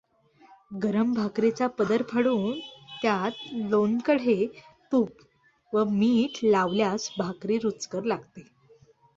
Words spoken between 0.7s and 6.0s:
गरम भाकरीचा पदर फाडून त्यात लोणकढे तूप व